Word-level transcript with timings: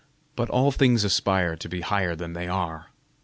But 0.35 0.49
all 0.49 0.71
things 0.71 1.03
aspire 1.03 1.55
to 1.55 1.69
be 1.69 1.81
higher 1.81 2.15
than 2.15 2.33
they 2.33 2.47
are. 2.47 2.87